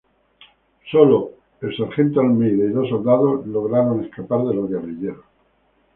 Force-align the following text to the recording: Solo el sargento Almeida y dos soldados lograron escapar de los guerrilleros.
Solo 0.91 1.29
el 1.61 1.77
sargento 1.77 2.21
Almeida 2.21 2.65
y 2.65 2.69
dos 2.69 2.89
soldados 2.89 3.45
lograron 3.45 4.03
escapar 4.03 4.43
de 4.47 4.53
los 4.55 4.67
guerrilleros. 4.67 5.25